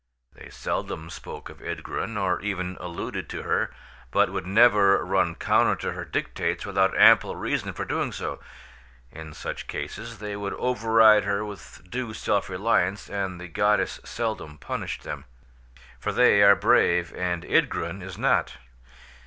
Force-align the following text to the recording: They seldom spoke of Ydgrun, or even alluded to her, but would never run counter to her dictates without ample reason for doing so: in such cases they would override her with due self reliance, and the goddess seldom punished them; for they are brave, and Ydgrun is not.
They 0.33 0.49
seldom 0.49 1.11
spoke 1.11 1.47
of 1.49 1.61
Ydgrun, 1.61 2.17
or 2.17 2.41
even 2.41 2.75
alluded 2.79 3.29
to 3.29 3.43
her, 3.43 3.69
but 4.09 4.31
would 4.31 4.47
never 4.47 5.05
run 5.05 5.35
counter 5.35 5.75
to 5.75 5.91
her 5.91 6.05
dictates 6.05 6.65
without 6.65 6.97
ample 6.97 7.35
reason 7.35 7.71
for 7.71 7.85
doing 7.85 8.11
so: 8.11 8.39
in 9.11 9.31
such 9.35 9.67
cases 9.67 10.17
they 10.17 10.35
would 10.35 10.55
override 10.55 11.23
her 11.25 11.45
with 11.45 11.83
due 11.87 12.15
self 12.15 12.49
reliance, 12.49 13.11
and 13.11 13.39
the 13.39 13.47
goddess 13.47 13.99
seldom 14.03 14.57
punished 14.57 15.03
them; 15.03 15.25
for 15.99 16.11
they 16.11 16.41
are 16.41 16.55
brave, 16.55 17.13
and 17.13 17.43
Ydgrun 17.45 18.01
is 18.01 18.17
not. 18.17 18.55